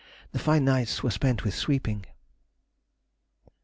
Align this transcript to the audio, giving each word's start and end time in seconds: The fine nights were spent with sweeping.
The 0.31 0.39
fine 0.39 0.65
nights 0.65 1.03
were 1.03 1.11
spent 1.11 1.43
with 1.43 1.53
sweeping. 1.53 2.07